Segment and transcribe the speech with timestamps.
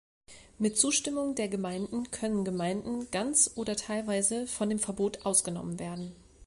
[0.57, 6.15] Mit Zustimmung der Gemeinden können Gemeinden ganz oder teilweise von dem Verbot ausgenommen werden.